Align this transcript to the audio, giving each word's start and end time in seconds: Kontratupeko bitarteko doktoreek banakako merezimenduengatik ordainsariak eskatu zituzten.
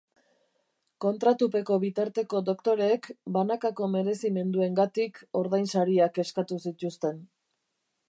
Kontratupeko 1.03 1.77
bitarteko 1.83 2.41
doktoreek 2.49 3.11
banakako 3.37 3.91
merezimenduengatik 3.99 5.23
ordainsariak 5.43 6.23
eskatu 6.27 6.63
zituzten. 6.69 7.27